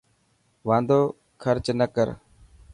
[0.67, 0.99] واندو
[1.41, 2.07] خرچ نه ڪر.